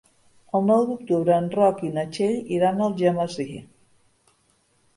El 0.59 0.63
nou 0.69 0.85
d'octubre 0.91 1.35
en 1.41 1.49
Roc 1.57 1.83
i 1.89 1.93
na 1.99 2.07
Txell 2.15 2.41
iran 2.57 2.81
a 2.85 2.89
Algemesí. 2.89 3.49